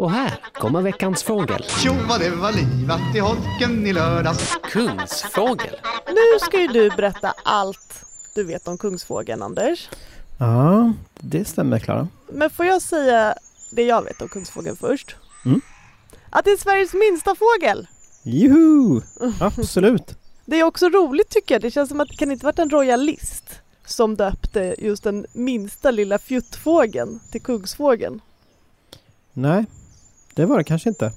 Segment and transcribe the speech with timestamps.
[0.00, 1.62] Och här kommer veckans fågel.
[1.62, 4.58] Tjo vad det var livat i holken i lördags.
[4.62, 5.76] Kungsfågel.
[6.06, 9.88] Nu ska ju du berätta allt du vet om kungsfågeln, Anders.
[10.38, 12.08] Ja, det stämmer Klara.
[12.28, 13.34] Men får jag säga
[13.70, 15.16] det jag vet om kungsfågeln först?
[15.44, 15.60] Mm.
[16.30, 17.88] Att det är Sveriges minsta fågel!
[18.22, 19.00] Juhu!
[19.40, 20.14] Absolut.
[20.44, 21.62] Det är också roligt tycker jag.
[21.62, 23.44] Det känns som att det kan inte varit en royalist
[23.84, 28.20] som döpte just den minsta lilla fjuttfågeln till kungsfågeln.
[29.32, 29.66] Nej,
[30.34, 31.12] det var det kanske inte.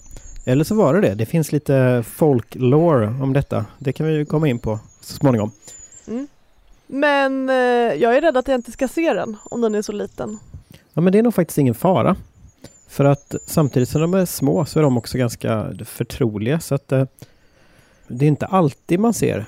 [0.46, 1.16] Eller så var det det.
[1.16, 3.66] Det finns lite folklore om detta.
[3.80, 5.52] Det kan vi ju komma in på så småningom.
[6.88, 7.56] Men eh,
[8.02, 10.40] jag är rädd att jag inte ska se den om den är så liten.
[10.94, 12.16] Ja, men det är nog faktiskt ingen fara.
[12.88, 16.60] För att samtidigt som de är små så är de också ganska förtroliga.
[16.60, 17.06] Så att eh,
[18.08, 19.46] det är inte alltid man ser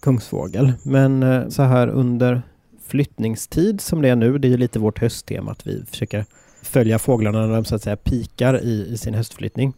[0.00, 0.72] kungsfågel.
[0.82, 2.42] Men eh, så här under
[2.86, 6.24] flyttningstid som det är nu, det är ju lite vårt hösttema att vi försöker
[6.62, 9.72] följa fåglarna när de så att säga pikar i, i sin höstflyttning.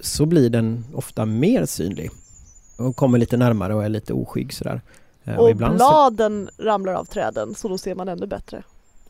[0.00, 2.10] Så blir den ofta mer synlig.
[2.78, 4.80] Och kommer lite närmare och är lite oskygg sådär.
[5.24, 8.62] Eh, Och så, bladen ramlar av träden så då ser man ännu bättre.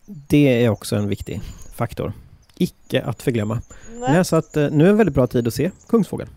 [0.07, 1.41] det är också en viktig
[1.75, 2.13] faktor.
[2.59, 3.55] Icke att förglömma.
[4.01, 4.13] Nej.
[4.13, 6.31] Nej, så att eh, nu är en väldigt bra tid att se kungsfågeln.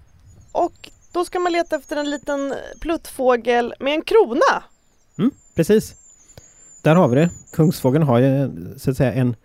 [0.51, 4.63] Och då ska man leta efter en liten pluttfågel med en krona.
[5.55, 5.95] Precis.
[6.81, 7.29] Där har vi det.
[7.53, 9.35] Kungsfågeln har ju så att säga en,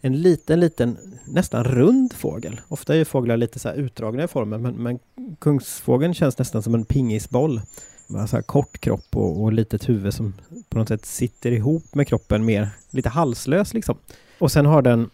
[0.00, 2.60] en liten, liten, nästan rund fågel.
[2.68, 4.98] Ofta är ju fåglar lite så här utdragna i formen, men, men
[5.38, 7.60] kungsfågeln känns nästan som en pingisboll.
[8.06, 10.34] Med så här kort kropp och, och litet huvud som
[10.68, 13.96] på något sätt sitter ihop med kroppen mer, lite halslös liksom.
[14.38, 15.10] Och sen har den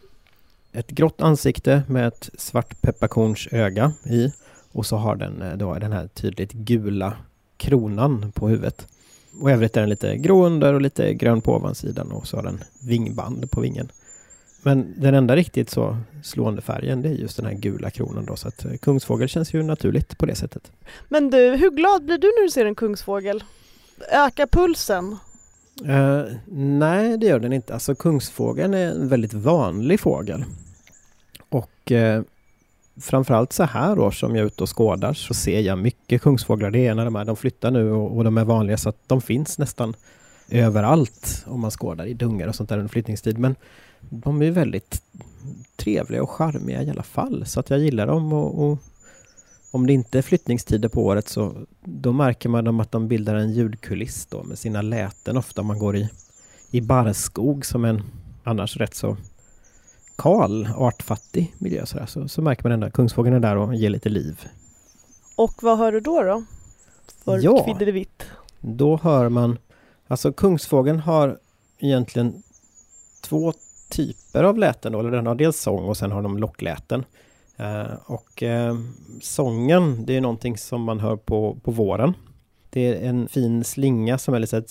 [0.72, 4.32] ett grått ansikte med ett svart pepparkorns öga i.
[4.72, 7.16] Och så har den eh, då den här tydligt gula
[7.56, 8.86] kronan på huvudet.
[9.40, 12.36] Och i övrigt är den lite grå under och lite grön på ovansidan och så
[12.36, 13.90] har den vingband på vingen.
[14.66, 18.36] Men den enda riktigt så slående färgen det är just den här gula kronan då
[18.36, 20.72] så att eh, kungsfågel känns ju naturligt på det sättet.
[21.08, 23.44] Men du, hur glad blir du när du ser en kungsfågel?
[24.12, 25.16] Ökar pulsen?
[25.84, 27.74] Eh, nej, det gör den inte.
[27.74, 30.44] Alltså kungsfågeln är en väldigt vanlig fågel.
[31.48, 32.22] Och eh,
[33.00, 36.70] framförallt så här år som jag är ute och skådar så ser jag mycket kungsfåglar.
[36.70, 39.00] Det är när de är, de flyttar nu och, och de är vanliga så att
[39.06, 39.94] de finns nästan
[40.50, 43.38] överallt om man skådar i dungar och sånt där under flyttningstid.
[43.38, 43.56] Men
[44.00, 45.02] de är väldigt
[45.76, 48.78] trevliga och charmiga i alla fall så att jag gillar dem och, och
[49.70, 51.54] om det inte är flyttningstider på året så
[51.84, 55.66] då märker man dem att de bildar en ljudkuliss då med sina läten ofta om
[55.66, 56.08] man går i,
[56.70, 58.02] i barrskog som en
[58.44, 59.16] annars rätt så
[60.16, 63.74] kal, artfattig miljö så, där, så, så märker man ändå att kungsfågeln är där och
[63.74, 64.46] ger lite liv.
[65.36, 66.44] Och vad hör du då då?
[67.24, 67.64] För Ja.
[67.64, 68.22] kviddevitt.
[68.60, 69.58] Då hör man,
[70.08, 71.38] alltså kungsfågeln har
[71.78, 72.42] egentligen
[73.20, 73.52] två
[73.88, 77.04] typer av läten då, eller den har dels sång och sen har de lockläten.
[77.56, 78.76] Eh, och eh,
[79.22, 82.14] sången, det är någonting som man hör på, på våren.
[82.70, 84.62] Det är en fin slinga som är lite så här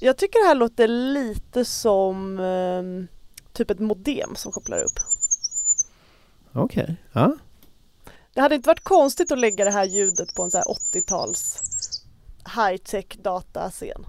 [0.00, 2.82] Jag tycker det här låter lite som eh,
[3.52, 5.11] typ ett modem som kopplar upp.
[6.52, 6.94] Okej, okay.
[7.12, 7.36] ja.
[8.34, 11.62] Det hade inte varit konstigt att lägga det här ljudet på en 80-tals
[12.56, 14.06] high-tech datascen.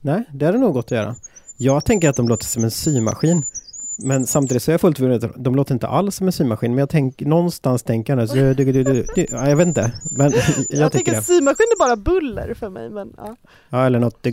[0.00, 1.16] Nej, det hade nog gått att göra.
[1.56, 3.42] Jag tänker att de låter som en symaskin.
[3.98, 6.78] Men samtidigt så är jag fullt medveten, de låter inte alls som en symaskin, men
[6.78, 9.92] jag tänk, någonstans tänker jag så, du, du, du, ja, jag vet inte.
[10.10, 11.22] Men jag, jag tänker det.
[11.22, 13.36] symaskin är bara buller för mig, men ja.
[13.68, 14.24] Ja, eller något,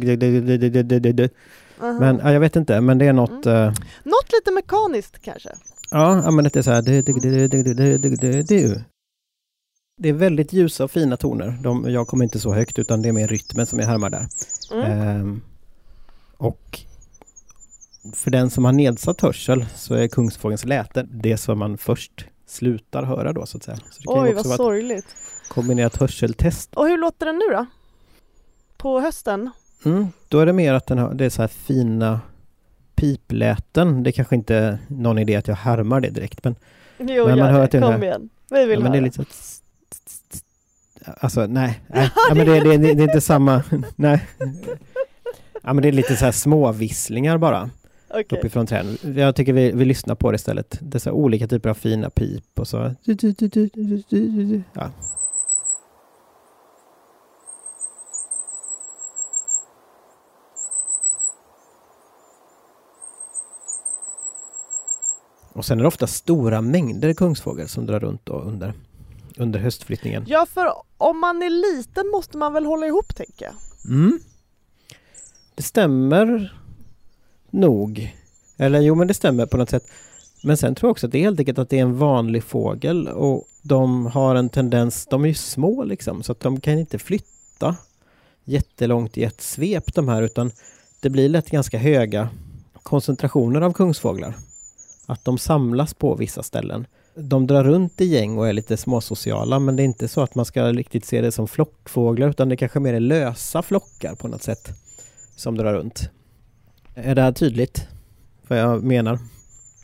[1.79, 3.45] men ja, jag vet inte, men det är något...
[3.45, 3.67] Mm.
[3.67, 3.73] Uh...
[4.03, 5.49] Något lite mekaniskt kanske?
[5.93, 6.81] Ja, men det är så här.
[9.97, 11.59] Det är väldigt ljusa och fina toner.
[11.61, 14.27] De, jag kommer inte så högt utan det är mer rytmen som jag härmar där.
[14.73, 15.21] Mm.
[15.21, 15.41] Um,
[16.37, 16.79] och
[18.13, 23.03] för den som har nedsatt hörsel så är kungsfågelns läte det som man först slutar
[23.03, 23.77] höra då så att säga.
[23.77, 25.15] Så det kan Oj, vad sorgligt.
[25.47, 26.73] Kombinerat hörseltest.
[26.73, 27.65] Och hur låter den nu då?
[28.77, 29.49] På hösten?
[29.85, 32.19] Mm, då är det mer att den har, det är så här fina
[33.03, 34.03] pipläten.
[34.03, 36.55] Det är kanske inte är någon idé att jag härmar det direkt men,
[36.97, 37.63] Jo, Men man hör det.
[37.63, 38.29] att det är Kom här- igen.
[38.49, 39.59] Vi vill ja, men det är lite så att
[41.19, 42.09] Alltså nej, nej.
[42.29, 43.63] Ja, men det, det, det, det är inte samma,
[43.95, 44.23] nej.
[45.63, 47.69] Ja men det är lite så här småvisslingar bara.
[48.09, 48.25] Okej.
[48.39, 48.97] uppifrån träden.
[49.17, 50.77] Jag tycker vi, vi lyssnar på det istället.
[50.81, 52.95] Dessa olika typer av fina pip och så.
[54.73, 54.91] Ja.
[65.63, 68.73] Och sen är det ofta stora mängder kungsfågel som drar runt under,
[69.37, 70.25] under höstflyttningen.
[70.27, 73.53] Ja, för om man är liten måste man väl hålla ihop tänker jag.
[73.93, 74.19] Mm.
[75.55, 76.57] Det stämmer
[77.49, 78.15] nog.
[78.57, 79.83] Eller jo, men det stämmer på något sätt.
[80.43, 82.43] Men sen tror jag också att det är helt enkelt att det är en vanlig
[82.43, 86.79] fågel och de har en tendens, de är ju små liksom, så att de kan
[86.79, 87.75] inte flytta
[88.43, 90.51] jättelångt i ett svep de här utan
[90.99, 92.29] det blir lätt ganska höga
[92.83, 94.35] koncentrationer av kungsfåglar.
[95.05, 96.85] Att de samlas på vissa ställen.
[97.15, 100.35] De drar runt i gäng och är lite småsociala men det är inte så att
[100.35, 104.27] man ska riktigt se det som flockfåglar utan det kanske mer är lösa flockar på
[104.27, 104.69] något sätt
[105.35, 106.09] som drar runt.
[106.95, 107.87] Är det här tydligt?
[108.47, 109.19] Vad jag menar?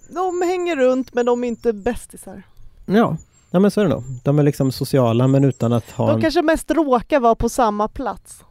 [0.10, 2.44] De hänger runt men de är inte bästisar.
[2.86, 3.18] Ja,
[3.52, 4.04] ja men så är det nog.
[4.24, 7.88] De är liksom sociala men utan att ha De kanske mest råkar vara på samma
[7.88, 8.44] plats.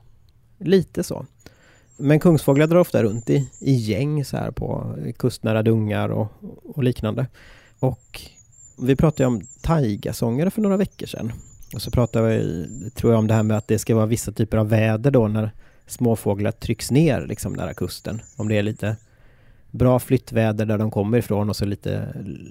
[0.59, 1.26] Lite så.
[1.99, 6.29] Men kungsfåglar drar ofta runt i, i gäng så här på kustnära dungar och,
[6.65, 7.27] och liknande.
[7.79, 8.21] Och
[8.83, 11.33] vi pratade om taigasångare för några veckor sedan.
[11.75, 14.33] Och så pratade vi, tror jag, om det här med att det ska vara vissa
[14.33, 15.50] typer av väder då när
[15.87, 18.23] småfåglar trycks ner liksom nära kusten.
[18.37, 18.97] Om det är lite
[19.71, 22.09] bra flyttväder där de kommer ifrån och så lite,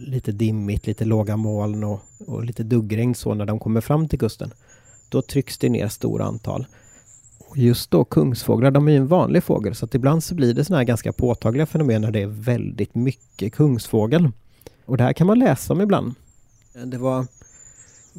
[0.08, 4.20] lite dimmigt, lite låga moln och, och lite duggregn så när de kommer fram till
[4.20, 4.54] kusten.
[5.10, 6.66] Då trycks det ner stora antal.
[7.50, 10.54] Och just då kungsfåglar, de är ju en vanlig fågel så att ibland så blir
[10.54, 14.32] det sådana här ganska påtagliga fenomen när det är väldigt mycket kungsfågel.
[14.86, 16.14] Och det här kan man läsa om ibland.
[16.86, 17.26] Det var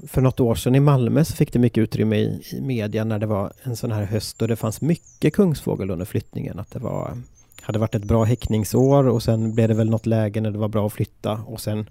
[0.07, 3.19] för något år sedan i Malmö så fick det mycket utrymme i, i media när
[3.19, 6.59] det var en sån här höst och det fanns mycket kungsfågel under flyttningen.
[6.59, 7.19] Att det var,
[7.61, 10.69] hade varit ett bra häckningsår och sen blev det väl något läge när det var
[10.69, 11.91] bra att flytta och sen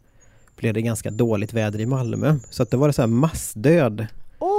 [0.56, 2.36] blev det ganska dåligt väder i Malmö.
[2.50, 4.07] Så att det var det så här massdöd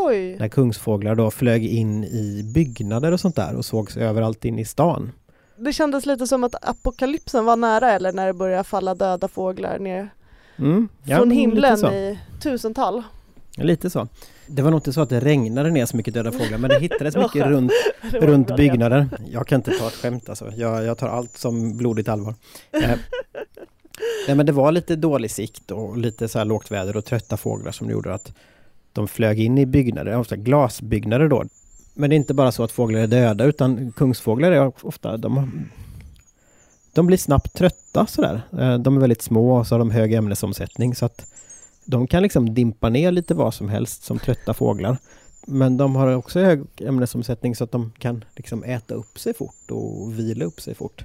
[0.09, 0.37] Oj!
[0.39, 4.65] när kungsfåglar då flög in i byggnader och sånt där och sågs överallt in i
[4.65, 5.13] stan.
[5.57, 9.79] Det kändes lite som att apokalypsen var nära eller när det började falla döda fåglar
[9.79, 10.11] ner
[10.59, 13.03] Mm, ja, från himlen i tusental.
[13.57, 14.09] lite så.
[14.47, 16.79] Det var nog inte så att det regnade ner så mycket döda fåglar men det
[16.79, 17.73] hittades Det mycket runt,
[18.13, 19.09] runt byggnader.
[19.33, 20.53] Jag kan inte ta ett skämt alltså.
[20.57, 22.35] Jag, jag tar allt som blodigt allvar.
[22.71, 22.99] Eh,
[24.27, 27.37] nej, men det var lite dålig sikt och lite så här lågt väder och trötta
[27.37, 28.33] fåglar som gjorde att
[28.93, 31.45] de flög in i byggnader, ofta glasbyggnader då.
[31.95, 35.51] Men det är inte bara så att fåglar är döda utan kungsfåglar är ofta, de,
[36.93, 38.43] de blir snabbt trötta sådär.
[38.59, 41.27] Eh, de är väldigt små och så har de hög ämnesomsättning så att
[41.85, 44.99] de kan liksom dimpa ner lite vad som helst som trötta fåglar.
[45.47, 49.71] Men de har också hög ämnesomsättning så att de kan liksom äta upp sig fort
[49.71, 51.05] och vila upp sig fort.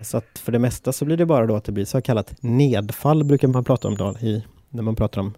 [0.00, 2.42] Så att för det mesta så blir det bara då att det blir så kallat
[2.42, 5.34] nedfall brukar man prata om då i, när man pratar om,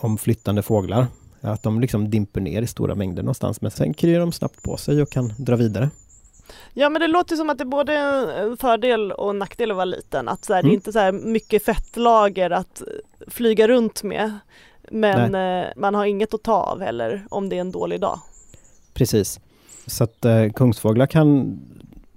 [0.00, 1.06] om flyttande fåglar.
[1.40, 4.76] Att de liksom dimper ner i stora mängder någonstans men sen kryr de snabbt på
[4.76, 5.90] sig och kan dra vidare.
[6.74, 9.76] Ja men det låter som att det är både en fördel och en nackdel att
[9.76, 10.28] vara liten.
[10.28, 10.72] Att så här, det Mm.
[10.72, 12.82] är inte så här mycket fettlager att
[13.28, 14.38] flyga runt med.
[14.90, 18.20] Men eh, man har inget att ta av heller om det är en dålig dag.
[18.94, 19.40] Precis.
[19.86, 21.60] Så att eh, kungsfåglar kan,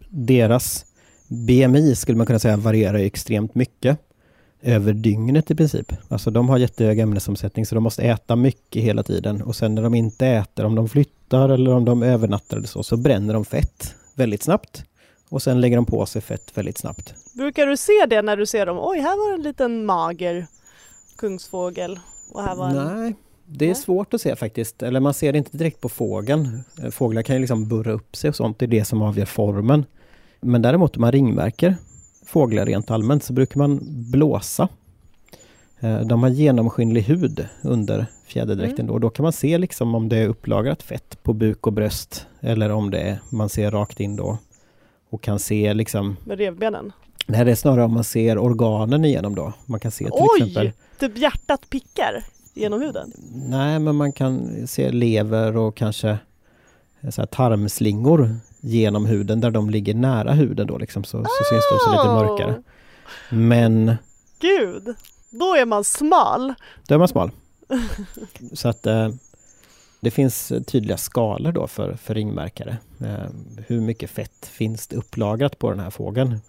[0.09, 0.85] deras
[1.27, 3.99] BMI skulle man kunna säga varierar extremt mycket
[4.63, 5.93] över dygnet i princip.
[6.09, 9.81] Alltså de har jättehög ämnesomsättning så de måste äta mycket hela tiden och sen när
[9.81, 13.45] de inte äter, om de flyttar eller om de övernattar eller så, så bränner de
[13.45, 14.85] fett väldigt snabbt.
[15.29, 17.15] Och sen lägger de på sig fett väldigt snabbt.
[17.33, 18.77] Brukar du se det när du ser dem?
[18.81, 20.47] Oj, här var en liten mager
[21.17, 21.99] kungsfågel.
[22.31, 22.75] Och här var en...
[22.75, 23.15] Nej,
[23.45, 23.75] det är Nej.
[23.75, 24.83] svårt att se faktiskt.
[24.83, 26.63] Eller man ser det inte direkt på fågeln.
[26.91, 29.85] Fåglar kan ju liksom burra upp sig och sånt, det är det som avgör formen.
[30.41, 31.75] Men däremot om man ringmärker
[32.25, 33.79] fåglar rent allmänt så brukar man
[34.11, 34.67] blåsa.
[35.79, 38.93] Eh, De har genomskinlig hud under fjäderdräkten Mm.
[38.93, 38.99] då.
[38.99, 42.25] Då kan man se liksom om det är upplagrat fett på buk och bröst.
[42.41, 44.37] Eller om det är, man ser rakt in då.
[45.09, 46.91] Och kan se liksom, Med revbenen.
[47.27, 49.53] nej det är snarare om man ser organen igenom då.
[49.65, 50.27] Man kan se till Oj!
[50.37, 53.11] exempel Typ hjärtat pickar genom huden.
[53.47, 56.17] Nej, men man kan se lever och kanske
[57.09, 61.63] så här tarmslingor genom huden där de ligger nära huden då liksom så, så syns
[61.71, 62.63] de så lite Åh, mörkare.
[63.29, 63.95] Men
[64.39, 64.95] Gud!
[65.29, 66.53] Då är man smal.
[66.87, 67.31] då är man smal.
[68.53, 69.09] Så att eh,
[69.99, 72.77] det finns tydliga skalor då för, för ringmärkare.
[73.01, 73.29] Eh,
[73.67, 76.39] hur mycket fett finns det upplagrat på den här fågeln?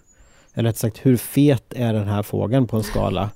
[0.54, 3.30] Eller rätt sagt, hur fet är den här fågeln på en skala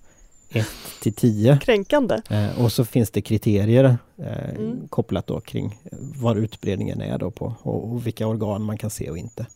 [0.50, 0.66] 1
[1.02, 1.58] till 10?
[1.62, 2.22] Kränkande.
[2.30, 4.88] Eh, och så finns det kriterier eh, Mm.
[4.88, 5.78] kopplat då kring
[6.20, 9.46] var utbredningen är då på och, och vilka organ man kan se och inte.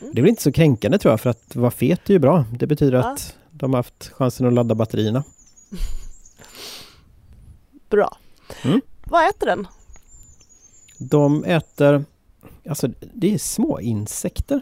[0.00, 0.14] Mm.
[0.14, 2.44] Det är väl inte så kränkande tror jag för att vara fet är ju bra.
[2.58, 3.12] Det betyder Ja.
[3.12, 5.24] att de har haft chansen att ladda batterierna.
[7.90, 8.16] Bra.
[8.64, 8.80] Mm.
[9.04, 9.66] Vad äter den?
[10.98, 12.04] De äter,
[12.68, 14.60] alltså det är små insekter.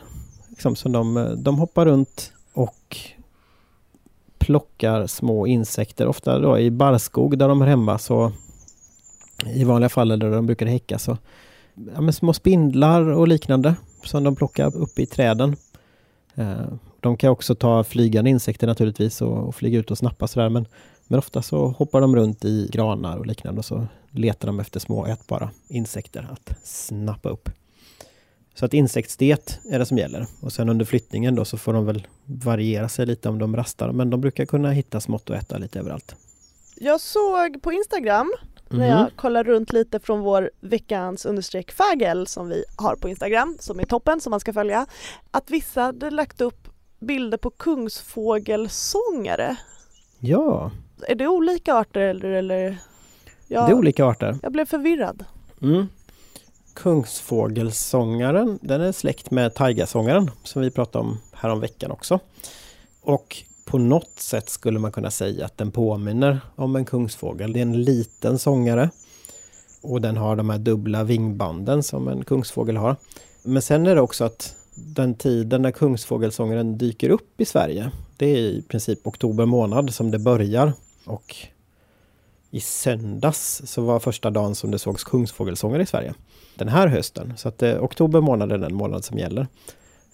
[0.48, 2.96] Liksom, som de, de hoppar runt och
[4.40, 6.06] plockar små insekter.
[6.06, 8.32] Ofta då i barrskog där de är hemma så
[9.46, 11.16] i vanliga fall där de brukar häcka så
[11.94, 15.56] ja, men små spindlar och liknande som de plockar upp i träden.
[16.34, 20.48] Eh, de kan också ta flygande insekter naturligtvis och, och flyga ut och snappa sådär
[20.48, 20.66] men,
[21.06, 24.80] men ofta så hoppar de runt i granar och liknande och så letar de efter
[24.80, 27.48] små ätbara insekter att snappa upp.
[28.54, 30.26] Så att insektsdiet är det som gäller.
[30.42, 33.92] Och sen under flyttningen då så får de väl variera sig lite om de rastar.
[33.92, 36.14] Men de brukar kunna hitta smått att äta lite överallt.
[36.76, 38.32] Jag såg på Instagram
[38.68, 38.88] när Mhm.
[38.98, 43.80] jag kollar runt lite från vår veckans understreck fagel som vi har på Instagram som
[43.80, 44.86] är toppen som man ska följa.
[45.30, 46.68] Att vissa hade lagt upp
[47.00, 49.56] bilder på kungsfågelsångare.
[50.18, 50.70] Ja,
[51.08, 52.30] Är det olika arter eller?
[52.30, 52.78] eller?
[53.48, 54.38] Jag, det är olika arter.
[54.42, 55.24] jag blev förvirrad.
[55.62, 55.86] Mm.
[56.74, 62.18] Kungsfågelsångaren, den är släkt med taigasångaren som vi pratade om häromveckan också.
[63.02, 67.52] Och på något sätt skulle man kunna säga att den påminner om en kungsfågel.
[67.52, 68.90] Det är en liten sångare
[69.82, 72.96] och den har de här dubbla vingbanden som en kungsfågel har.
[73.42, 78.26] Men sen är det också att den tiden när kungsfågelsångaren dyker upp i Sverige, det
[78.26, 80.72] är i princip oktober månad som det börjar.
[81.04, 81.36] Och
[82.50, 86.14] i söndags så var första dagen som det sågs kungsfågelsångare i Sverige.
[86.54, 87.32] Den här hösten.
[87.36, 89.46] Så att eh, oktober månad är den månad som gäller.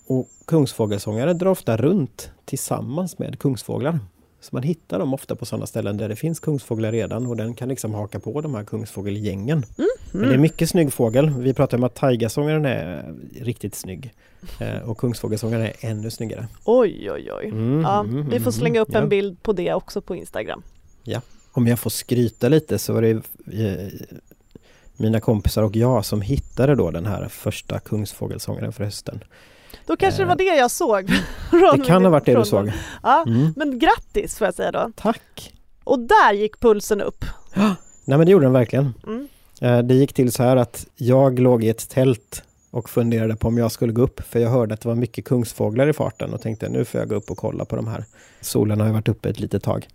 [0.07, 3.99] Och kungsfågelsångare drar ofta runt tillsammans med kungsfåglar.
[4.40, 7.55] Så man hittar dem ofta på sådana ställen där det finns kungsfåglar redan och den
[7.55, 9.66] kan liksom haka på de här kungsfågelgängen.
[10.12, 11.31] Men det är mycket snygg fågel.
[11.31, 14.12] Vi pratade om att taigasångaren är riktigt snygg.
[14.61, 16.49] Eh, och kungsfågelsångaren är ännu snyggare.
[16.64, 17.49] Oj oj oj.
[17.49, 18.99] Mm, Ja, mm, vi får mm, slänga upp ja.
[18.99, 20.62] en bild på det också på Instagram.
[21.57, 23.89] Om jag får skryta lite så var det eh,
[24.97, 29.25] mina kompisar och jag som hittade då den här första kungsfågelsångaren för hösten.
[29.87, 31.07] Då kanske det Eh, var det jag såg.
[31.77, 32.73] Det kan ha varit det du såg.
[33.03, 33.53] Ja, Mm.
[33.57, 34.91] men grattis får jag säga då.
[34.97, 35.55] Tack!
[35.85, 37.25] Och där gick pulsen upp.
[37.55, 38.95] Nej men det gjorde den verkligen.
[39.07, 39.29] Mm.
[39.61, 43.49] Eh, Det gick till så här att jag låg i ett tält och funderade på
[43.49, 46.35] om jag skulle gå upp för jag hörde att det var mycket kungsfåglar i farten
[46.35, 48.05] och tänkte nu får jag gå upp och kolla på de här.
[48.41, 49.89] Solen har ju varit uppe ett litet tag.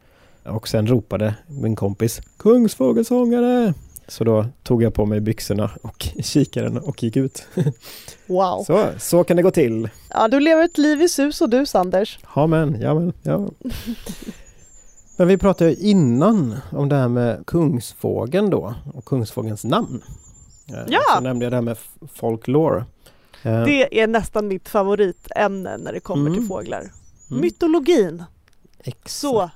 [0.46, 3.74] Och sen ropade min kompis Kungsfågelsångare!
[4.08, 7.48] Så då tog jag på mig byxorna och kikaren och gick ut.
[8.28, 8.64] Wow.
[8.64, 9.90] Så, så kan det gå till.
[10.10, 12.20] Ja, du lever ett liv i sus och dus Anders.
[12.36, 12.94] Ja men, ja
[15.18, 20.02] men, vi pratade ju innan om det här med kungsfågeln då och kungsfågelns namn.
[20.70, 21.00] Eh, Ja!
[21.16, 21.78] Så nämnde jag det här med
[22.14, 22.86] folklore.
[23.44, 26.40] Eh, Det är nästan mitt favoritämne när det kommer Mm.
[26.40, 26.80] till fåglar.
[27.30, 28.24] mm, Mytologin.
[28.84, 29.12] Exakt.
[29.12, 29.50] så.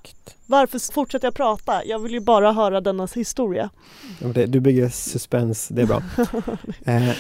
[0.46, 1.86] Varför fortsätter jag prata?
[1.86, 3.70] Jag vill ju bara höra denna historia.
[4.48, 6.04] Du bygger suspens, det är bra.
[6.86, 7.16] Eh,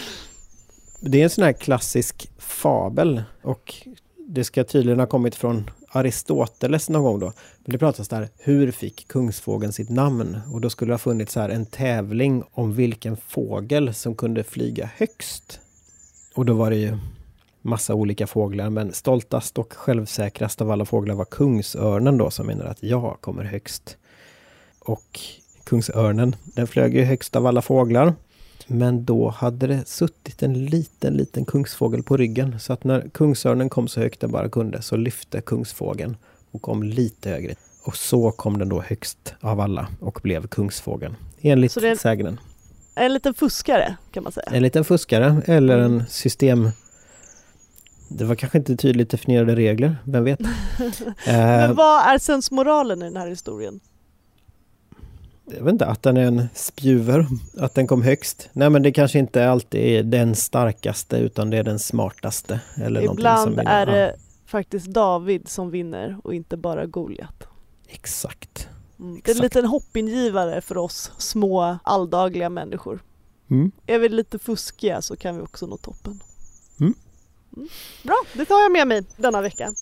[0.99, 3.73] det är en sån här klassisk fabel och
[4.27, 7.25] det ska tydligen ha kommit från Aristoteles någon gång då.
[7.65, 10.39] Men det pratas där, hur fick kungsfågeln sitt namn?
[10.53, 14.43] Och då skulle det ha funnits så här en tävling om vilken fågel som kunde
[14.43, 15.59] flyga högst.
[16.35, 16.97] Och då var det ju
[17.65, 22.65] massa olika fåglar, men stoltast och självsäkrast av alla fåglar var kungsörnen då som menar
[22.65, 23.97] att jag kommer högst.
[24.79, 25.19] Och
[25.63, 28.13] kungsörnen, den flög ju högst av alla fåglar.
[28.67, 32.59] Men då hade det suttit en liten, liten kungsfågel på ryggen.
[32.59, 36.17] Så att när kungsörnen kom så högt den bara kunde så lyfte kungsfågeln
[36.51, 37.55] och kom lite högre.
[37.83, 41.15] Och så kom den då högst av alla och blev kungsfågeln.
[41.41, 42.39] Enligt Så det är en- sägnen.
[42.95, 44.47] En liten fuskare kan man säga.
[44.51, 45.93] En liten fuskare eller Mm.
[45.99, 46.69] en system...
[48.07, 50.39] Det var kanske inte tydligt definierade regler, vem vet?
[50.39, 50.47] eh,
[51.25, 53.79] Men vad är sensmoralen i den här historien?
[55.45, 58.49] jag vet inte, att den är en spjuver, att den kom högst.
[58.53, 62.59] Nej men det kanske inte alltid är den starkaste utan det är den smartaste.
[62.77, 67.47] Eller Ibland som är det faktiskt David som vinner och inte bara Goliat.
[67.87, 68.67] exakt.
[68.99, 69.21] Mm.
[69.25, 73.03] Det är en liten hoppingivare för oss små alldagliga människor.
[73.49, 73.71] Mm.
[73.87, 76.19] Är vi lite fuskiga så kan vi också nå toppen.
[76.79, 76.93] Mm.
[78.03, 79.73] Bra, det tar jag med mig denna vecka.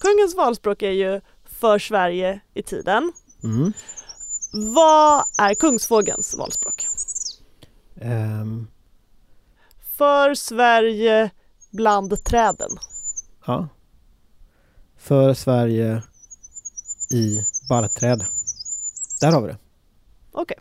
[0.00, 3.12] Kungens valspråk är ju för Sverige i tiden.
[3.44, 3.72] Mm.
[4.74, 6.86] Vad är kungsfågelns valspråk?
[8.00, 8.66] Ehm,
[9.96, 11.30] För Sverige
[11.70, 12.70] bland träden.
[13.46, 13.68] ja.
[14.98, 16.02] För Sverige
[17.10, 17.38] i
[17.68, 18.24] barrträd.
[19.20, 19.58] Där har vi det.
[20.32, 20.56] Okej,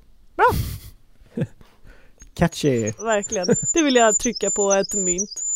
[2.37, 2.91] Catchy!
[2.91, 3.47] verkligen.
[3.73, 5.46] Det vill jag trycka på ett mynt.